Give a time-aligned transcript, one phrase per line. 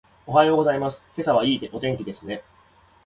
[0.25, 1.05] おはようございます。
[1.15, 2.41] 今朝はいいお天気ですね。